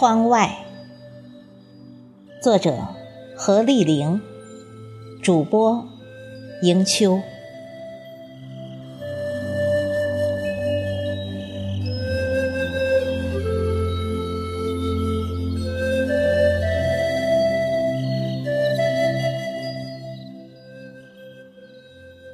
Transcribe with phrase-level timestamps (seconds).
[0.00, 0.64] 窗外，
[2.40, 2.88] 作者
[3.36, 4.22] 何丽玲，
[5.22, 5.86] 主播
[6.62, 7.20] 迎秋。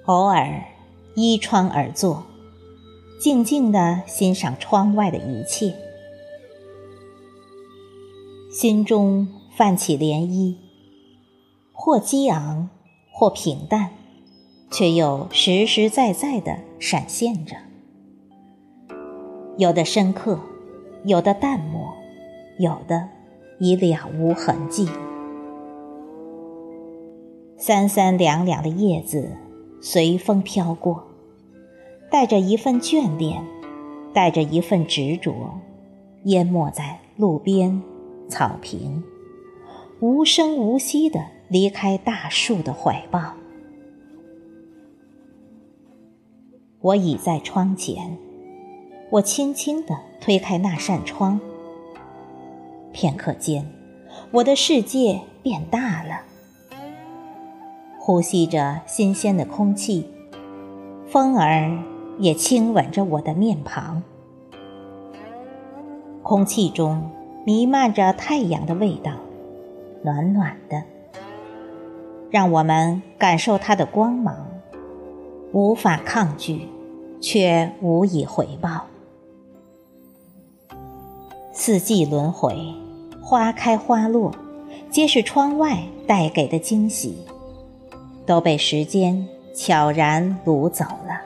[0.05, 0.63] 偶尔
[1.17, 2.25] 依窗而坐，
[3.21, 5.75] 静静地欣赏窗外的一切，
[8.59, 10.57] 心中泛起涟漪，
[11.75, 12.71] 或激昂，
[13.13, 13.91] 或平淡，
[14.71, 17.55] 却又实实在在地闪现着。
[19.59, 20.41] 有的深刻，
[21.05, 21.93] 有的淡漠，
[22.59, 23.11] 有的
[23.61, 24.89] 已了无痕迹。
[27.59, 29.37] 三三两两的叶子。
[29.83, 31.05] 随风飘过，
[32.11, 33.45] 带着一份眷恋，
[34.15, 35.61] 带着一份执着，
[36.25, 37.83] 淹没在路边、
[38.29, 39.03] 草坪，
[40.01, 43.35] 无声无息地离开大树的怀抱。
[46.81, 48.19] 我倚在窗前，
[49.11, 51.41] 我轻轻地推开那扇窗，
[52.93, 53.69] 片刻间，
[54.33, 56.23] 我的世界变大了。
[57.99, 60.09] 呼吸着新鲜的空气，
[61.09, 61.83] 风儿
[62.19, 64.03] 也亲吻着我的面庞。
[66.23, 67.11] 空气中
[67.47, 69.13] 弥漫着太阳的味道，
[70.03, 70.83] 暖暖的，
[72.29, 74.49] 让我们感受它的光芒，
[75.53, 76.67] 无法抗拒，
[77.21, 78.87] 却无以回报。
[81.53, 82.75] 四季轮回，
[83.23, 84.35] 花开花落，
[84.91, 87.17] 皆是窗外带给的惊喜。
[88.27, 89.25] 都被时间
[89.55, 91.21] 悄然掳走了。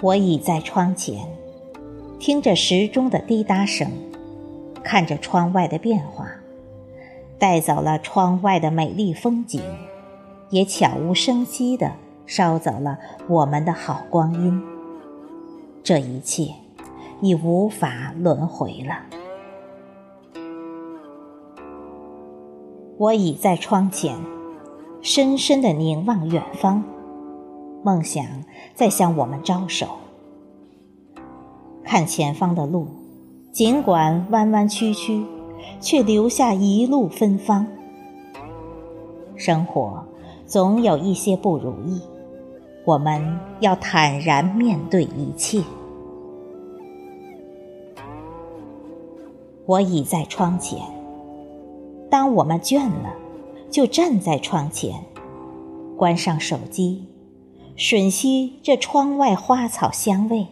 [0.00, 1.28] 我倚在窗前，
[2.22, 3.90] 听着时钟的滴答声，
[4.84, 6.28] 看着窗外的变化，
[7.36, 9.60] 带走了窗外的美丽风景，
[10.48, 11.90] 也悄无声息地
[12.24, 12.96] 烧走了
[13.26, 14.62] 我们的好光阴。
[15.82, 16.54] 这一切
[17.20, 19.00] 已无法轮回了。
[22.98, 24.16] 我倚在窗前，
[25.00, 26.84] 深深地凝望远方，
[27.82, 28.24] 梦想
[28.76, 29.88] 在向我们招手。
[31.84, 32.86] 看前方的路，
[33.52, 35.24] 尽管弯弯曲曲，
[35.80, 37.66] 却留下一路芬芳。
[39.36, 40.04] 生活
[40.46, 42.00] 总有一些不如意，
[42.84, 45.62] 我们要坦然面对一切。
[49.66, 50.80] 我倚在窗前。
[52.10, 53.14] 当我们倦了，
[53.70, 54.94] 就站在窗前，
[55.96, 57.06] 关上手机，
[57.76, 60.46] 吮吸这窗外花草香味，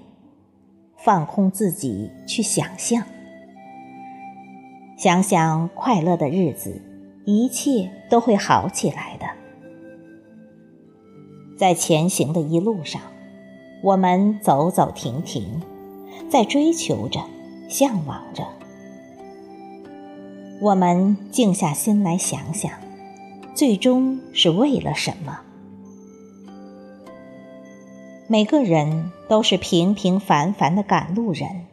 [1.03, 3.03] 放空自己去想象，
[4.99, 6.83] 想想快乐的日子，
[7.25, 9.27] 一切都会好起来的。
[11.56, 13.00] 在前行的一路上，
[13.83, 15.62] 我们走走停停，
[16.28, 17.21] 在追求着，
[17.69, 18.47] 向往着。
[20.60, 22.71] 我们静下心来想想，
[23.55, 25.41] 最终是为了什么？
[28.33, 31.67] 每个人都是平平凡凡的赶路人，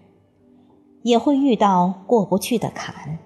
[1.04, 3.20] 也会遇到过不去的坎，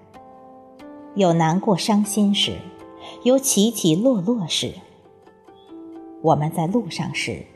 [1.14, 2.58] 有难过伤心时，
[3.24, 4.74] 有起起落落时。
[6.20, 7.46] 我们在路上时，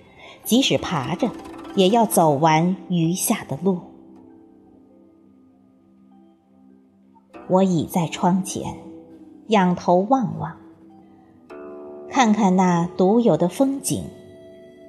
[0.44, 1.28] 即使爬着，
[1.74, 3.78] 也要走完余下的路。
[7.50, 8.78] 我倚在窗前，
[9.48, 10.56] 仰头望望，
[12.08, 14.04] 看看那独有的风景，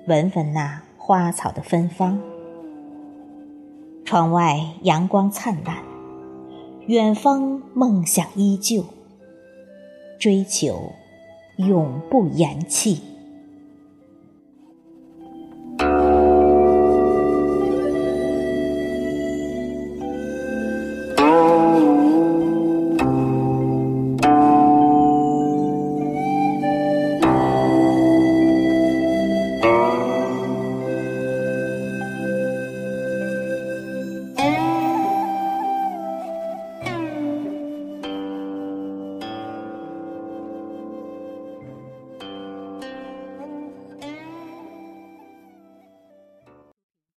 [0.08, 2.18] 闻闻那花草的芬芳。
[4.06, 5.84] 窗外阳光灿烂，
[6.86, 8.86] 远方梦想依旧，
[10.18, 10.94] 追求
[11.58, 13.02] 永不言弃。